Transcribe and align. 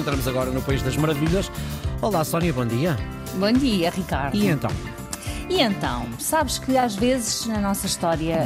entramos 0.00 0.26
agora 0.26 0.50
no 0.50 0.62
País 0.62 0.82
das 0.82 0.96
Maravilhas. 0.96 1.50
Olá, 2.00 2.24
Sónia, 2.24 2.52
bom 2.52 2.64
dia. 2.64 2.96
Bom 3.34 3.52
dia, 3.52 3.90
Ricardo. 3.90 4.34
E 4.34 4.46
então? 4.46 4.70
E 5.48 5.60
então, 5.60 6.06
sabes 6.18 6.58
que 6.58 6.78
às 6.78 6.94
vezes 6.94 7.44
na 7.46 7.60
nossa 7.60 7.86
história 7.86 8.38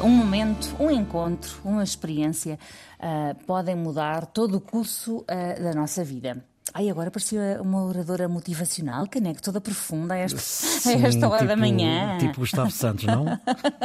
uh, 0.00 0.06
um 0.06 0.10
momento, 0.10 0.76
um 0.78 0.90
encontro, 0.90 1.50
uma 1.64 1.82
experiência 1.82 2.58
uh, 3.00 3.34
podem 3.44 3.74
mudar 3.74 4.26
todo 4.26 4.58
o 4.58 4.60
curso 4.60 5.18
uh, 5.18 5.62
da 5.62 5.72
nossa 5.74 6.04
vida. 6.04 6.44
Ai, 6.72 6.88
agora 6.90 7.10
parecia 7.10 7.60
uma 7.62 7.84
oradora 7.84 8.26
motivacional, 8.28 9.06
caneco, 9.06 9.40
toda 9.42 9.60
profunda 9.60 10.14
a 10.14 10.16
esta, 10.18 10.38
Sim, 10.40 11.04
a 11.04 11.08
esta 11.08 11.28
hora 11.28 11.38
tipo, 11.40 11.48
da 11.48 11.56
manhã. 11.56 12.18
Tipo 12.18 12.40
Gustavo 12.40 12.70
Santos, 12.70 13.04
não? 13.04 13.26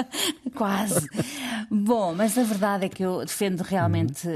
Quase. 0.55 1.07
Bom, 1.69 2.15
mas 2.15 2.37
a 2.37 2.43
verdade 2.43 2.85
é 2.85 2.89
que 2.89 3.03
eu 3.03 3.19
defendo 3.19 3.61
realmente 3.61 4.27
Uhum. 4.27 4.33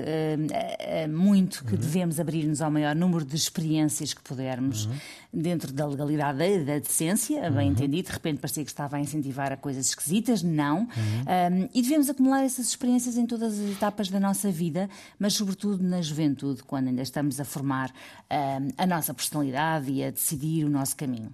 uh, 0.47 1.09
uh, 1.09 1.17
muito 1.17 1.63
que 1.65 1.75
devemos 1.75 2.19
abrir-nos 2.19 2.61
ao 2.61 2.69
maior 2.69 2.93
número 2.95 3.25
de 3.25 3.35
experiências 3.35 4.13
que 4.13 4.21
pudermos, 4.21 4.85
Uhum. 4.85 4.93
dentro 5.33 5.73
da 5.73 5.85
legalidade 5.87 6.43
e 6.43 6.63
da 6.63 6.77
decência, 6.79 7.49
bem 7.49 7.69
entendido. 7.69 8.07
De 8.07 8.13
repente 8.13 8.39
parecia 8.39 8.63
que 8.63 8.69
estava 8.69 8.97
a 8.97 8.99
incentivar 8.99 9.51
a 9.51 9.57
coisas 9.57 9.87
esquisitas. 9.87 10.43
Não. 10.43 10.79
Uhum. 10.81 10.85
Um, 11.63 11.69
e 11.73 11.81
devemos 11.81 12.09
acumular 12.09 12.43
essas 12.43 12.67
experiências 12.67 13.17
em 13.17 13.25
todas 13.25 13.53
as 13.59 13.71
etapas 13.71 14.09
da 14.09 14.19
nossa 14.19 14.51
vida, 14.51 14.89
mas 15.17 15.33
sobretudo 15.33 15.81
na 15.83 16.01
juventude, 16.01 16.61
quando 16.63 16.89
ainda 16.89 17.01
estamos 17.01 17.39
a 17.39 17.45
formar 17.45 17.91
a 18.77 18.85
nossa 18.85 19.13
personalidade 19.13 19.91
e 19.91 20.03
a 20.03 20.11
decidir 20.11 20.65
o 20.65 20.69
nosso 20.69 20.95
caminho. 20.95 21.33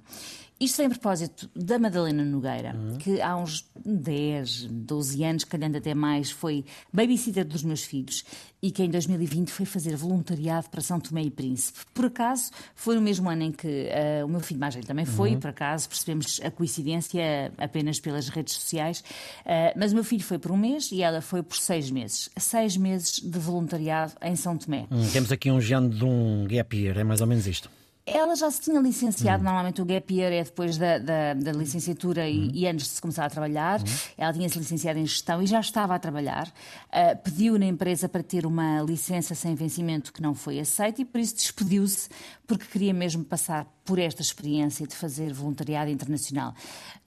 Isto 0.59 0.77
vem 0.77 0.87
a 0.87 0.89
propósito 0.89 1.49
da 1.55 1.79
Madalena 1.79 2.25
Nogueira, 2.25 2.75
que 2.99 3.21
há 3.21 3.37
uns 3.37 3.65
10, 3.85 4.65
12 4.65 5.23
anos, 5.23 5.43
calhando 5.45 5.77
até 5.77 5.95
mais, 5.95 6.31
foi 6.31 6.65
babysitter 6.91 7.45
dos 7.45 7.63
meus 7.63 7.85
filhos 7.85 8.25
e 8.61 8.69
que 8.69 8.83
em 8.83 8.89
2020 8.89 9.51
foi 9.51 9.65
fazer 9.65 9.95
voluntariado 9.95 10.69
para 10.69 10.81
São 10.81 10.99
Tomé 10.99 11.23
e 11.23 11.31
Príncipe. 11.31 11.79
Por 11.93 12.07
acaso, 12.07 12.51
foi 12.75 12.95
no 12.95 13.01
mesmo 13.01 13.29
ano 13.29 13.43
em 13.43 13.51
que 13.53 13.67
uh, 13.67 14.25
o 14.25 14.27
meu 14.27 14.41
filho 14.41 14.59
mais 14.59 14.75
velho 14.75 14.85
também 14.85 15.05
foi, 15.05 15.37
por 15.37 15.49
acaso 15.49 15.87
percebemos 15.87 16.41
a 16.43 16.51
coincidência 16.51 17.53
apenas 17.57 18.01
pelas 18.01 18.27
redes 18.27 18.55
sociais, 18.55 18.99
uh, 19.45 19.77
mas 19.77 19.93
o 19.93 19.95
meu 19.95 20.03
filho 20.03 20.23
foi 20.23 20.37
por 20.37 20.51
um 20.51 20.57
mês 20.57 20.91
e 20.91 21.01
ela 21.01 21.21
foi 21.21 21.41
por 21.41 21.55
seis 21.55 21.89
meses. 21.89 22.29
Seis 22.37 22.75
meses 22.75 23.21
de 23.21 23.39
voluntariado 23.39 24.11
em 24.21 24.35
São 24.35 24.57
Tomé. 24.57 24.87
Hum, 24.91 25.07
temos 25.13 25.31
aqui 25.31 25.49
um 25.49 25.61
género 25.61 25.95
de 25.95 26.03
um 26.03 26.45
gap 26.49 26.75
year, 26.75 26.97
é 26.97 27.03
mais 27.05 27.21
ou 27.21 27.27
menos 27.27 27.47
isto. 27.47 27.78
Ela 28.13 28.35
já 28.35 28.49
se 28.49 28.61
tinha 28.61 28.79
licenciado, 28.79 29.43
normalmente 29.43 29.81
o 29.81 29.85
gap 29.85 30.13
year 30.13 30.31
é 30.31 30.43
depois 30.43 30.77
da, 30.77 30.97
da, 30.97 31.33
da 31.33 31.51
licenciatura 31.51 32.27
e, 32.27 32.51
e, 32.53 32.67
antes 32.67 32.85
de 32.87 32.91
se 32.93 33.01
começar 33.01 33.25
a 33.25 33.29
trabalhar. 33.29 33.81
Ela 34.17 34.33
tinha-se 34.33 34.57
licenciado 34.57 34.99
em 34.99 35.05
gestão 35.05 35.41
e 35.41 35.47
já 35.47 35.59
estava 35.59 35.95
a 35.95 35.99
trabalhar. 35.99 36.47
Uh, 36.47 37.17
pediu 37.23 37.57
na 37.57 37.65
empresa 37.65 38.09
para 38.09 38.23
ter 38.23 38.45
uma 38.45 38.81
licença 38.81 39.35
sem 39.35 39.55
vencimento 39.55 40.11
que 40.11 40.21
não 40.21 40.33
foi 40.33 40.59
aceita 40.59 41.01
e 41.01 41.05
por 41.05 41.19
isso 41.19 41.35
despediu-se 41.35 42.09
porque 42.47 42.65
queria 42.65 42.93
mesmo 42.93 43.23
passar 43.23 43.67
por 43.89 43.97
esta 43.97 44.21
experiência 44.21 44.85
de 44.85 44.95
fazer 44.95 45.33
voluntariado 45.33 45.89
internacional. 45.89 46.53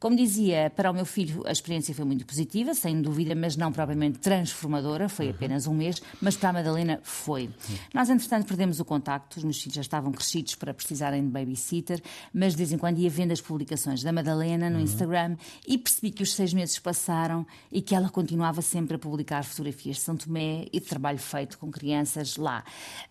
Como 0.01 0.17
dizia, 0.17 0.69
para 0.75 0.91
o 0.91 0.93
meu 0.93 1.07
filho 1.07 1.45
a 1.47 1.53
experiência 1.53 1.95
foi 1.95 2.05
muito 2.05 2.27
positiva, 2.27 2.75
sem 2.75 3.01
dúvida, 3.01 3.37
mas 3.37 3.57
não 3.57 3.71
propriamente 3.71 4.19
transformadora, 4.19 5.09
foi 5.09 5.31
apenas 5.31 5.69
um 5.69 5.75
mês, 5.75 6.03
mas 6.21 6.37
para 6.37 6.49
a 6.49 6.53
Madalena 6.55 6.99
foi. 7.05 7.49
Nós, 7.95 8.11
entretanto, 8.11 8.49
perdemos 8.49 8.81
o 8.81 8.85
contacto, 8.85 9.37
os 9.37 9.45
meus 9.45 9.63
filhos 9.63 9.77
já 9.77 9.81
estavam 9.81 10.11
crescidos 10.11 10.57
para 10.57 10.75
precisarem 10.75 11.25
de 11.25 11.29
babysitter, 11.29 12.03
mas 12.35 12.55
de 12.55 12.59
vez 12.59 12.73
em 12.73 12.79
quando 12.79 12.99
ia 12.99 13.09
vendo 13.09 13.31
as 13.31 13.41
publicações 13.41 14.03
da 14.03 14.11
Madalena 14.11 14.69
no 14.69 14.81
Instagram 14.81 15.37
e 15.65 15.79
percebi 15.79 16.11
que 16.11 16.25
os 16.25 16.35
seis 16.35 16.53
meses 16.53 16.81
passaram 16.81 17.47
e 17.71 17.81
que 17.81 17.95
ela 17.95 18.09
continuava 18.09 18.61
sempre 18.61 18.97
a 18.97 18.99
publicar 18.99 19.45
fotografias 19.45 19.99
de 19.99 20.03
São 20.03 20.17
Tomé 20.17 20.67
e 20.73 20.81
de 20.81 20.87
trabalho 20.87 21.21
feito 21.21 21.59
com 21.59 21.71
crianças 21.71 22.37
lá. 22.37 22.65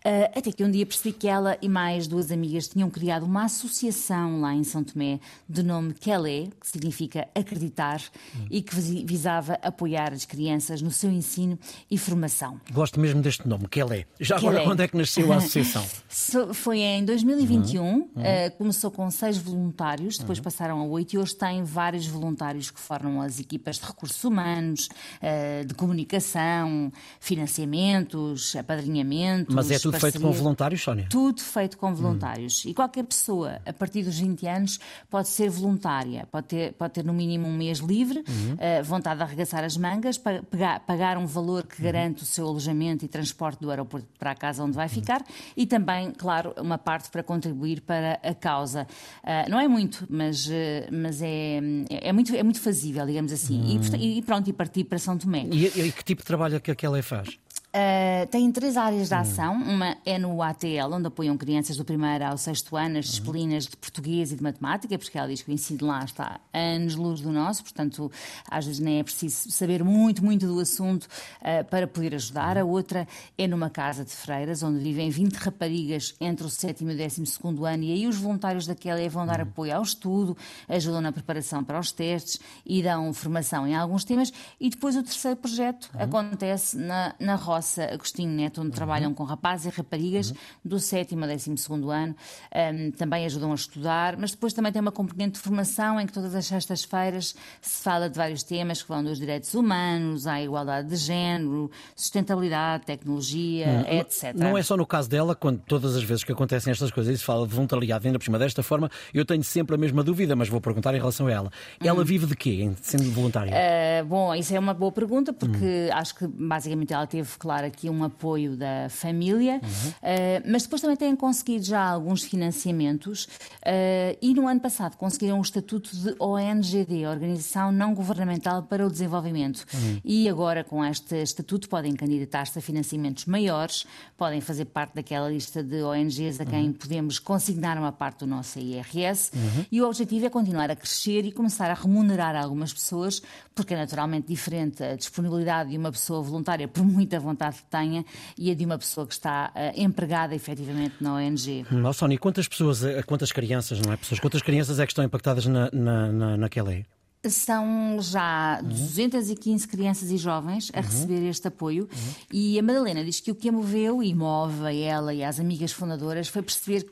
Uh, 0.04 0.38
até 0.38 0.52
que 0.52 0.62
um 0.62 0.70
dia 0.70 0.84
percebi 0.84 1.14
que 1.14 1.26
ela 1.26 1.56
e 1.62 1.70
mais 1.70 2.06
duas 2.06 2.30
amigas 2.30 2.68
tinham 2.68 2.90
criado 2.90 3.24
uma 3.24 3.44
associação 3.62 4.40
lá 4.40 4.52
em 4.54 4.64
São 4.64 4.82
Tomé 4.82 5.20
de 5.48 5.62
nome 5.62 5.94
Kelé, 5.94 6.48
que 6.60 6.68
significa 6.68 7.28
acreditar, 7.34 8.00
hum. 8.34 8.46
e 8.50 8.60
que 8.60 8.74
visava 9.04 9.54
apoiar 9.62 10.12
as 10.12 10.24
crianças 10.24 10.82
no 10.82 10.90
seu 10.90 11.10
ensino 11.10 11.58
e 11.90 11.96
formação. 11.96 12.60
Gosto 12.72 12.98
mesmo 12.98 13.22
deste 13.22 13.46
nome, 13.46 13.68
Kelé. 13.68 14.06
Já 14.18 14.38
Kelé. 14.38 14.48
agora, 14.50 14.64
quando 14.64 14.80
é 14.80 14.88
que 14.88 14.96
nasceu 14.96 15.32
a 15.32 15.36
associação? 15.36 15.84
Foi 16.52 16.78
em 16.80 17.04
2021, 17.04 17.84
uhum. 17.84 18.02
uh, 18.02 18.56
começou 18.58 18.90
com 18.90 19.08
seis 19.10 19.38
voluntários, 19.38 20.18
depois 20.18 20.38
uhum. 20.38 20.44
passaram 20.44 20.80
a 20.80 20.84
oito 20.84 21.14
e 21.14 21.18
hoje 21.18 21.34
tem 21.36 21.62
vários 21.62 22.06
voluntários 22.06 22.70
que 22.70 22.80
formam 22.80 23.20
as 23.20 23.38
equipas 23.38 23.76
de 23.76 23.86
recursos 23.86 24.22
humanos, 24.24 24.88
uh, 25.22 25.64
de 25.64 25.74
comunicação, 25.74 26.92
financiamentos, 27.20 28.56
apadrinhamentos. 28.56 29.54
Mas 29.54 29.70
é 29.70 29.78
tudo 29.78 29.92
parcerias. 29.92 30.14
feito 30.14 30.22
com 30.22 30.32
voluntários, 30.32 30.82
Sónia? 30.82 31.06
Tudo 31.08 31.40
feito 31.40 31.78
com 31.78 31.94
voluntários. 31.94 32.64
Uhum. 32.64 32.70
E 32.70 32.74
qualquer 32.74 33.04
pessoa, 33.04 33.51
a 33.64 33.72
partir 33.72 34.02
dos 34.02 34.18
20 34.18 34.46
anos, 34.46 34.80
pode 35.10 35.28
ser 35.28 35.50
voluntária, 35.50 36.26
pode 36.30 36.46
ter, 36.46 36.72
pode 36.74 36.94
ter 36.94 37.04
no 37.04 37.12
mínimo 37.12 37.46
um 37.46 37.56
mês 37.56 37.78
livre, 37.78 38.20
uh, 38.20 38.84
vontade 38.84 39.18
de 39.18 39.22
arregaçar 39.22 39.64
as 39.64 39.76
mangas, 39.76 40.18
pagar, 40.18 40.80
pagar 40.80 41.18
um 41.18 41.26
valor 41.26 41.66
que 41.66 41.82
garante 41.82 42.22
o 42.22 42.26
seu 42.26 42.46
alojamento 42.46 43.04
e 43.04 43.08
transporte 43.08 43.60
do 43.60 43.70
aeroporto 43.70 44.06
para 44.18 44.30
a 44.30 44.34
casa 44.34 44.62
onde 44.62 44.76
vai 44.76 44.88
ficar 44.88 45.24
e 45.56 45.66
também, 45.66 46.12
claro, 46.12 46.54
uma 46.58 46.78
parte 46.78 47.10
para 47.10 47.22
contribuir 47.22 47.80
para 47.80 48.18
a 48.22 48.34
causa. 48.34 48.86
Uh, 49.22 49.50
não 49.50 49.58
é 49.58 49.68
muito, 49.68 50.06
mas, 50.08 50.46
uh, 50.46 50.50
mas 50.90 51.20
é, 51.22 51.60
é, 51.90 52.12
muito, 52.12 52.34
é 52.34 52.42
muito 52.42 52.60
fazível, 52.60 53.04
digamos 53.06 53.32
assim. 53.32 53.80
E, 53.98 54.18
e, 54.18 54.22
pronto, 54.22 54.48
e 54.48 54.52
partir 54.52 54.84
para 54.84 54.98
São 54.98 55.16
Tomé. 55.16 55.46
E, 55.50 55.66
e 55.66 55.92
que 55.92 56.04
tipo 56.04 56.22
de 56.22 56.26
trabalho 56.26 56.56
é 56.56 56.60
que 56.60 56.70
aquela 56.70 57.02
faz? 57.02 57.38
Uh, 57.74 58.26
tem 58.26 58.52
três 58.52 58.76
áreas 58.76 59.08
de 59.08 59.14
ação. 59.14 59.54
Uma 59.54 59.96
é 60.04 60.18
no 60.18 60.42
ATL, 60.42 60.92
onde 60.92 61.06
apoiam 61.06 61.38
crianças 61.38 61.74
do 61.74 61.86
primeiro 61.86 62.26
ao 62.26 62.36
sexto 62.36 62.76
ano 62.76 62.98
as 62.98 63.06
disciplinas 63.06 63.66
de 63.66 63.74
português 63.78 64.30
e 64.30 64.36
de 64.36 64.42
matemática, 64.42 64.98
porque 64.98 65.16
ela 65.16 65.26
diz 65.26 65.40
que 65.40 65.50
o 65.50 65.54
ensino 65.54 65.86
lá 65.86 66.04
está 66.04 66.38
anos-luz 66.52 67.22
do 67.22 67.32
nosso, 67.32 67.62
portanto, 67.62 68.12
às 68.50 68.66
vezes 68.66 68.78
nem 68.78 69.00
é 69.00 69.02
preciso 69.02 69.50
saber 69.50 69.82
muito, 69.82 70.22
muito 70.22 70.46
do 70.46 70.60
assunto 70.60 71.04
uh, 71.04 71.64
para 71.70 71.86
poder 71.86 72.14
ajudar. 72.14 72.58
A 72.58 72.64
outra 72.64 73.08
é 73.38 73.48
numa 73.48 73.70
casa 73.70 74.04
de 74.04 74.12
freiras, 74.12 74.62
onde 74.62 74.78
vivem 74.78 75.08
20 75.08 75.34
raparigas 75.36 76.14
entre 76.20 76.46
o 76.46 76.50
sétimo 76.50 76.90
e 76.90 76.94
o 76.94 76.96
décimo 76.98 77.24
segundo 77.24 77.64
ano, 77.64 77.84
e 77.84 77.92
aí 77.92 78.06
os 78.06 78.18
voluntários 78.18 78.66
daquela 78.66 79.00
vão 79.08 79.24
dar 79.24 79.40
apoio 79.40 79.74
ao 79.74 79.82
estudo, 79.82 80.36
ajudam 80.68 81.00
na 81.00 81.10
preparação 81.10 81.64
para 81.64 81.80
os 81.80 81.90
testes 81.90 82.38
e 82.66 82.82
dão 82.82 83.14
formação 83.14 83.66
em 83.66 83.74
alguns 83.74 84.04
temas. 84.04 84.30
E 84.60 84.68
depois 84.68 84.94
o 84.94 85.02
terceiro 85.02 85.38
projeto 85.38 85.88
acontece 85.94 86.76
na, 86.76 87.14
na 87.18 87.34
roça 87.34 87.61
Agostinho 87.78 88.30
Neto, 88.30 88.60
onde 88.60 88.70
uhum. 88.70 88.74
trabalham 88.74 89.14
com 89.14 89.24
rapazes 89.24 89.66
e 89.66 89.76
raparigas 89.76 90.30
uhum. 90.30 90.36
do 90.64 90.78
sétimo 90.78 91.24
a 91.24 91.26
décimo 91.26 91.56
segundo 91.56 91.90
ano. 91.90 92.14
Um, 92.54 92.90
também 92.90 93.24
ajudam 93.26 93.52
a 93.52 93.54
estudar, 93.54 94.16
mas 94.16 94.32
depois 94.32 94.52
também 94.52 94.72
tem 94.72 94.80
uma 94.80 94.92
componente 94.92 95.34
de 95.34 95.40
formação 95.40 96.00
em 96.00 96.06
que 96.06 96.12
todas 96.12 96.34
as 96.34 96.46
sextas-feiras 96.46 97.34
se 97.60 97.82
fala 97.82 98.08
de 98.08 98.16
vários 98.16 98.42
temas 98.42 98.82
que 98.82 98.88
vão 98.88 99.02
dos 99.02 99.18
direitos 99.18 99.54
humanos 99.54 100.26
à 100.26 100.40
igualdade 100.42 100.88
de 100.88 100.96
género, 100.96 101.70
sustentabilidade, 101.94 102.84
tecnologia, 102.84 103.66
uhum. 103.66 103.98
etc. 103.98 104.34
Não 104.34 104.56
é 104.56 104.62
só 104.62 104.76
no 104.76 104.86
caso 104.86 105.08
dela, 105.08 105.34
quando 105.34 105.60
todas 105.60 105.96
as 105.96 106.02
vezes 106.02 106.24
que 106.24 106.32
acontecem 106.32 106.70
estas 106.70 106.90
coisas 106.90 107.14
e 107.14 107.18
se 107.18 107.24
fala 107.24 107.46
de 107.46 107.54
voluntariado 107.54 108.06
ainda 108.06 108.18
por 108.18 108.24
cima 108.24 108.38
desta 108.38 108.62
forma, 108.62 108.90
eu 109.12 109.24
tenho 109.24 109.42
sempre 109.42 109.74
a 109.74 109.78
mesma 109.78 110.02
dúvida, 110.02 110.34
mas 110.36 110.48
vou 110.48 110.60
perguntar 110.60 110.94
em 110.94 110.98
relação 110.98 111.26
a 111.26 111.32
ela. 111.32 111.50
Ela 111.80 112.04
vive 112.04 112.26
de 112.26 112.36
quê, 112.36 112.70
sendo 112.80 113.10
voluntária? 113.10 113.52
Uh, 113.52 114.04
bom, 114.06 114.34
isso 114.34 114.54
é 114.54 114.58
uma 114.58 114.74
boa 114.74 114.92
pergunta, 114.92 115.32
porque 115.32 115.90
acho 115.92 116.14
que 116.14 116.26
basicamente 116.26 116.92
ela 116.92 117.06
teve, 117.06 117.28
claro, 117.38 117.51
aqui 117.60 117.90
um 117.90 118.02
apoio 118.04 118.56
da 118.56 118.88
família, 118.88 119.60
uhum. 119.62 119.90
uh, 119.90 120.50
mas 120.50 120.62
depois 120.62 120.80
também 120.80 120.96
têm 120.96 121.14
conseguido 121.14 121.64
já 121.64 121.82
alguns 121.82 122.22
financiamentos 122.22 123.24
uh, 123.24 124.16
e 124.20 124.34
no 124.34 124.48
ano 124.48 124.60
passado 124.60 124.96
conseguiram 124.96 125.38
o 125.38 125.42
estatuto 125.42 125.94
de 125.96 126.14
ONGD, 126.18 127.06
Organização 127.06 127.70
Não 127.70 127.94
Governamental 127.94 128.62
para 128.62 128.86
o 128.86 128.90
Desenvolvimento. 128.90 129.66
Uhum. 129.74 130.00
E 130.04 130.28
agora, 130.28 130.64
com 130.64 130.84
este 130.84 131.16
estatuto, 131.22 131.68
podem 131.68 131.94
candidatar-se 131.94 132.58
a 132.58 132.62
financiamentos 132.62 133.26
maiores, 133.26 133.86
podem 134.16 134.40
fazer 134.40 134.66
parte 134.66 134.94
daquela 134.94 135.28
lista 135.28 135.62
de 135.62 135.82
ONGs 135.82 136.40
a 136.40 136.44
quem 136.44 136.66
uhum. 136.66 136.72
podemos 136.72 137.18
consignar 137.18 137.76
uma 137.76 137.92
parte 137.92 138.20
do 138.20 138.26
nosso 138.26 138.58
IRS. 138.58 139.32
E 139.70 139.80
o 139.80 139.86
objetivo 139.86 140.26
é 140.26 140.30
continuar 140.30 140.70
a 140.70 140.76
crescer 140.76 141.24
e 141.24 141.32
começar 141.32 141.70
a 141.70 141.74
remunerar 141.74 142.36
algumas 142.36 142.72
pessoas, 142.72 143.20
porque 143.54 143.74
é 143.74 143.76
naturalmente 143.76 144.28
diferente 144.28 144.82
a 144.82 144.96
disponibilidade 144.96 145.70
de 145.70 145.78
uma 145.78 145.90
pessoa 145.90 146.22
voluntária, 146.22 146.68
por 146.68 146.84
muita 146.84 147.18
vontade 147.18 147.41
que 147.50 147.64
tenha, 147.64 148.04
e 148.36 148.50
a 148.50 148.54
de 148.54 148.64
uma 148.64 148.78
pessoa 148.78 149.06
que 149.06 149.14
está 149.14 149.52
uh, 149.54 149.80
empregada 149.80 150.34
efetivamente 150.34 150.96
na 151.00 151.14
ONG. 151.14 151.66
Não, 151.70 151.92
Sónia, 151.92 152.18
quantas 152.18 152.46
pessoas, 152.46 152.82
quantas 153.06 153.32
crianças, 153.32 153.80
não 153.80 153.92
é 153.92 153.96
pessoas, 153.96 154.20
quantas 154.20 154.42
crianças 154.42 154.78
é 154.78 154.86
que 154.86 154.92
estão 154.92 155.04
impactadas 155.04 155.46
na, 155.46 155.70
na, 155.72 156.12
na, 156.12 156.36
naquela 156.36 156.68
lei? 156.68 156.86
São 157.28 157.98
já 158.00 158.58
uhum. 158.60 158.68
215 158.68 159.68
crianças 159.68 160.10
e 160.10 160.16
jovens 160.16 160.72
a 160.74 160.78
uhum. 160.78 160.84
receber 160.84 161.28
este 161.28 161.46
apoio 161.46 161.88
e 162.32 162.58
a 162.58 162.62
Madalena 162.62 163.04
diz 163.04 163.20
que 163.20 163.30
o 163.30 163.34
que 163.34 163.48
a 163.48 163.52
moveu 163.52 164.02
e 164.02 164.12
move 164.12 164.66
a 164.66 164.74
ela 164.74 165.14
e 165.14 165.22
às 165.22 165.38
amigas 165.38 165.70
fundadoras 165.70 166.26
foi 166.26 166.42
perceber 166.42 166.84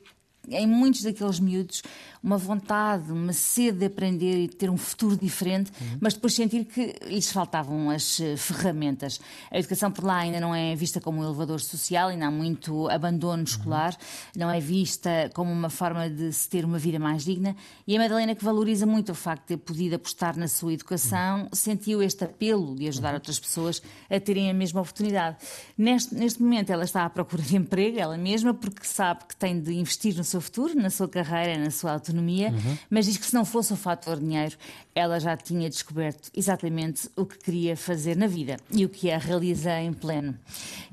em 0.49 0.67
muitos 0.67 1.03
daqueles 1.03 1.39
miúdos 1.39 1.83
uma 2.23 2.37
vontade, 2.37 3.11
uma 3.11 3.33
sede 3.33 3.79
de 3.79 3.87
aprender 3.87 4.45
e 4.45 4.49
de 4.49 4.55
ter 4.55 4.69
um 4.69 4.77
futuro 4.77 5.17
diferente, 5.17 5.73
uhum. 5.81 5.99
mas 6.01 6.15
depois 6.15 6.35
sentir 6.35 6.67
que 6.67 6.95
lhes 7.07 7.33
faltavam 7.33 7.89
as 7.89 8.21
eh, 8.21 8.37
ferramentas. 8.37 9.19
A 9.51 9.59
educação 9.59 9.91
por 9.91 10.05
lá 10.05 10.19
ainda 10.19 10.39
não 10.39 10.55
é 10.55 10.75
vista 10.77 11.01
como 11.01 11.21
um 11.21 11.25
elevador 11.25 11.61
social, 11.61 12.09
ainda 12.09 12.27
há 12.27 12.31
muito 12.31 12.89
abandono 12.91 13.43
escolar, 13.43 13.97
não 14.37 14.51
é 14.51 14.61
vista 14.61 15.31
como 15.33 15.51
uma 15.51 15.71
forma 15.71 16.11
de 16.11 16.31
se 16.33 16.47
ter 16.49 16.65
uma 16.65 16.79
vida 16.79 16.99
mais 16.99 17.25
digna. 17.25 17.57
E 17.87 17.97
a 17.97 17.99
Madalena, 17.99 18.35
que 18.35 18.45
valoriza 18.45 18.85
muito 18.85 19.13
o 19.13 19.15
facto 19.15 19.43
de 19.43 19.49
ter 19.49 19.57
podido 19.57 19.95
apostar 19.95 20.37
na 20.37 20.47
sua 20.47 20.75
educação, 20.75 21.43
uhum. 21.45 21.49
sentiu 21.55 22.03
este 22.03 22.25
apelo 22.25 22.77
de 22.77 22.87
ajudar 22.89 23.15
outras 23.15 23.41
pessoas 23.41 23.81
a 24.11 24.21
terem 24.21 24.51
a 24.51 24.55
mesma 24.55 24.83
oportunidade. 24.83 25.39
Neste, 25.77 26.15
neste 26.15 26.43
momento, 26.43 26.71
ela 26.71 26.85
está 26.85 27.07
à 27.07 27.09
procura 27.09 27.43
de 27.43 27.57
emprego, 27.57 27.99
ela 27.99 28.19
mesma, 28.19 28.53
porque 28.53 28.87
sabe 28.87 29.25
que 29.27 29.35
tem 29.35 29.59
de 29.59 29.73
investir 29.73 30.15
no 30.15 30.25
seu 30.31 30.41
futuro, 30.41 30.75
na 30.75 30.91
sua 30.91 31.09
carreira, 31.09 31.59
na 31.59 31.71
sua 31.71 31.93
autonomia 31.93 32.49
uhum. 32.49 32.79
mas 32.89 33.07
diz 33.07 33.17
que 33.17 33.27
se 33.27 33.35
não 33.35 33.45
fosse 33.45 33.73
o 33.73 33.77
fator 33.77 34.19
dinheiro, 34.19 34.57
ela 34.95 35.19
já 35.19 35.37
tinha 35.37 35.69
descoberto 35.69 36.31
exatamente 36.35 37.09
o 37.17 37.25
que 37.25 37.39
queria 37.39 37.77
fazer 37.77 38.17
na 38.17 38.27
vida 38.27 38.57
e 38.71 38.85
o 38.85 38.89
que 38.89 39.11
a 39.11 39.19
realiza 39.19 39.79
em 39.81 39.93
pleno. 39.93 40.37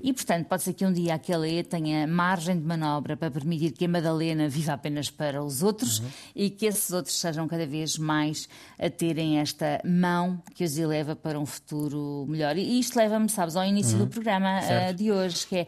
E, 0.02 0.14
portanto, 0.14 0.46
pode 0.48 0.64
ser 0.64 0.74
que 0.74 0.86
um 0.86 0.94
dia 0.94 1.16
aquela 1.16 1.48
E 1.48 1.64
tenha 1.64 2.08
margem 2.08 2.58
de 2.58 2.66
manobra 2.66 3.18
para 3.18 3.32
permitir 3.32 3.72
que 3.72 3.86
a 3.86 3.88
Madalena 3.88 4.48
viva 4.48 4.74
apenas 4.74 5.10
para 5.10 5.44
os 5.44 5.64
outros 5.64 6.00
uhum. 6.00 6.10
e 6.36 6.50
que 6.50 6.66
esses 6.66 6.92
outros 6.92 7.20
sejam 7.20 7.48
cada 7.48 7.66
vez 7.66 7.98
mais 7.98 8.48
a 8.78 8.90
terem 8.90 9.40
esta 9.40 9.82
mão 9.84 10.42
que 10.56 10.64
os 10.64 10.78
eleva 10.78 11.16
para 11.16 11.40
um 11.40 11.46
futuro 11.46 12.26
melhor. 12.28 12.58
E 12.58 12.80
isto 12.80 12.96
leva-me, 12.96 13.30
sabes, 13.30 13.56
ao 13.56 13.66
início 13.66 13.98
uhum. 13.98 14.06
do 14.06 14.08
programa 14.08 14.60
uh, 14.60 14.94
de 14.94 15.12
hoje, 15.12 15.48
que 15.48 15.58
é 15.58 15.68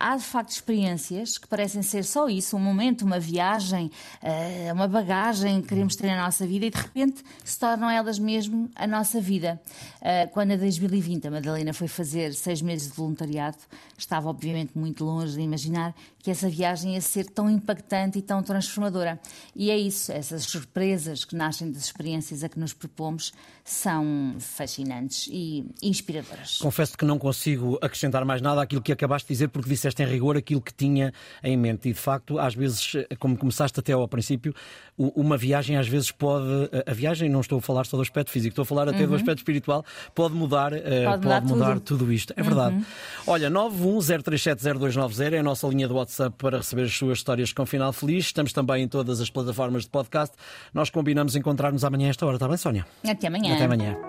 há 0.00 0.16
de 0.16 0.24
facto 0.24 0.50
experiências 0.50 1.36
que 1.36 1.46
parecem 1.46 1.82
ser 1.82 2.04
só 2.04 2.28
isso, 2.28 2.56
um 2.56 2.60
momento, 2.60 3.06
uma 3.10 3.18
viagem, 3.18 3.90
uh, 4.22 4.72
uma 4.72 4.86
bagagem 4.86 5.60
que 5.60 5.68
queremos 5.68 5.96
ter 5.96 6.06
na 6.06 6.24
nossa 6.24 6.46
vida 6.46 6.66
e 6.66 6.70
de 6.70 6.78
repente 6.78 7.24
se 7.44 7.58
tornam 7.58 7.90
elas 7.90 8.18
mesmo 8.18 8.70
a 8.76 8.86
nossa 8.86 9.20
vida. 9.20 9.60
Uh, 10.00 10.30
quando 10.30 10.52
em 10.52 10.58
2020 10.58 11.26
a 11.26 11.30
Madalena 11.30 11.72
foi 11.72 11.88
fazer 11.88 12.32
seis 12.32 12.62
meses 12.62 12.88
de 12.88 12.94
voluntariado, 12.94 13.58
estava 13.98 14.28
obviamente 14.28 14.78
muito 14.78 15.04
longe 15.04 15.34
de 15.34 15.40
imaginar 15.40 15.94
que 16.22 16.30
essa 16.30 16.48
viagem 16.48 16.94
ia 16.94 17.00
ser 17.00 17.24
tão 17.26 17.48
impactante 17.48 18.18
e 18.18 18.22
tão 18.22 18.42
transformadora. 18.42 19.18
E 19.54 19.70
é 19.70 19.78
isso, 19.78 20.12
essas 20.12 20.44
surpresas 20.44 21.24
que 21.24 21.34
nascem 21.34 21.70
das 21.70 21.84
experiências 21.84 22.44
a 22.44 22.48
que 22.48 22.58
nos 22.58 22.72
propomos 22.72 23.32
são 23.64 24.34
fascinantes 24.38 25.28
e 25.30 25.64
inspiradoras. 25.82 26.58
Confesso 26.58 26.96
que 26.98 27.04
não 27.04 27.18
consigo 27.18 27.78
acrescentar 27.80 28.24
mais 28.24 28.42
nada 28.42 28.62
àquilo 28.62 28.82
que 28.82 28.92
acabaste 28.92 29.28
de 29.28 29.34
dizer, 29.34 29.48
porque 29.48 29.68
disseste 29.68 30.02
em 30.02 30.06
rigor 30.06 30.36
aquilo 30.36 30.60
que 30.60 30.74
tinha 30.74 31.12
em 31.42 31.56
mente. 31.56 31.88
E 31.88 31.92
de 31.92 31.98
facto, 31.98 32.38
às 32.38 32.54
vezes, 32.54 32.92
como 33.18 33.36
começaste 33.36 33.78
até 33.78 33.92
ao 33.92 34.06
princípio, 34.08 34.54
uma 34.96 35.36
viagem 35.36 35.76
às 35.76 35.88
vezes 35.88 36.10
pode. 36.10 36.44
A 36.86 36.92
viagem, 36.92 37.30
não 37.30 37.40
estou 37.40 37.58
a 37.58 37.62
falar 37.62 37.86
só 37.86 37.96
do 37.96 38.02
aspecto 38.02 38.30
físico, 38.30 38.52
estou 38.52 38.62
a 38.62 38.66
falar 38.66 38.88
até 38.88 39.02
uhum. 39.02 39.10
do 39.10 39.14
aspecto 39.14 39.38
espiritual, 39.38 39.84
pode 40.14 40.34
mudar, 40.34 40.72
eh, 40.72 41.04
pode 41.04 41.24
mudar, 41.24 41.40
pode 41.40 41.52
mudar 41.52 41.74
tudo. 41.80 41.98
tudo. 41.98 42.12
isto. 42.12 42.34
É 42.36 42.42
verdade. 42.42 42.76
Uhum. 42.76 42.84
Olha, 43.26 43.50
910370290 43.50 45.32
é 45.32 45.38
a 45.38 45.42
nossa 45.42 45.66
linha 45.68 45.88
do 45.88 45.98
WhatsApp 46.10 46.34
para 46.36 46.58
receber 46.58 46.82
as 46.82 46.92
suas 46.96 47.18
histórias 47.18 47.52
com 47.52 47.64
final 47.64 47.92
feliz. 47.92 48.26
Estamos 48.26 48.52
também 48.52 48.82
em 48.82 48.88
todas 48.88 49.20
as 49.20 49.30
plataformas 49.30 49.84
de 49.84 49.90
podcast. 49.90 50.34
Nós 50.74 50.90
combinamos 50.90 51.36
encontrar-nos 51.36 51.84
amanhã 51.84 52.08
a 52.08 52.10
esta 52.10 52.26
hora, 52.26 52.36
está 52.36 52.48
bem, 52.48 52.56
Sónia? 52.56 52.86
Até 53.08 53.28
amanhã. 53.28 53.54
Até 53.54 53.64
amanhã. 53.64 53.96